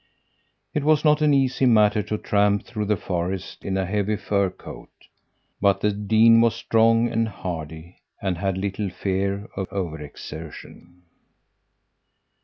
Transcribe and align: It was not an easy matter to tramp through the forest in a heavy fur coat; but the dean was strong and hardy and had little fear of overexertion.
It 0.73 0.83
was 0.83 1.05
not 1.05 1.21
an 1.21 1.31
easy 1.31 1.67
matter 1.67 2.01
to 2.01 2.17
tramp 2.17 2.65
through 2.65 2.85
the 2.85 2.97
forest 2.97 3.63
in 3.63 3.77
a 3.77 3.85
heavy 3.85 4.15
fur 4.15 4.49
coat; 4.49 4.89
but 5.61 5.81
the 5.81 5.91
dean 5.91 6.41
was 6.41 6.55
strong 6.55 7.07
and 7.11 7.29
hardy 7.29 7.97
and 8.19 8.39
had 8.39 8.57
little 8.57 8.89
fear 8.89 9.47
of 9.55 9.71
overexertion. 9.71 11.03